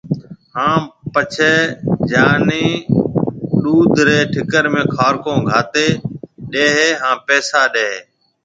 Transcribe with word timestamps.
ھاڻ 0.55 0.79
پڇيَ 1.13 1.53
جانِي 2.09 2.65
ڏُوڌ 3.61 3.93
رَي 4.07 4.19
ٺڪر 4.33 4.65
۾ 4.73 4.81
کارڪون 4.95 5.39
گھاتيَ 5.49 5.87
ڏَي 6.51 6.65
ھيََََ 6.77 6.89
ھان 7.01 7.15
پيسا 7.27 7.61
ڏَي 7.73 7.85
ھيََََ 7.91 7.99